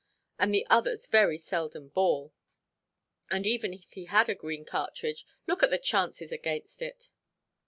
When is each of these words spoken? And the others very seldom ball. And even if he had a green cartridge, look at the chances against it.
And 0.39 0.51
the 0.51 0.65
others 0.67 1.05
very 1.05 1.37
seldom 1.37 1.89
ball. 1.89 2.33
And 3.29 3.45
even 3.45 3.71
if 3.71 3.91
he 3.91 4.05
had 4.05 4.29
a 4.29 4.33
green 4.33 4.65
cartridge, 4.65 5.27
look 5.45 5.61
at 5.61 5.69
the 5.69 5.77
chances 5.77 6.31
against 6.31 6.81
it. 6.81 7.11